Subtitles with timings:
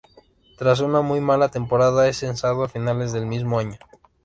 [0.57, 3.77] Tras una muy mala temporada es cesado a finales del mismo año.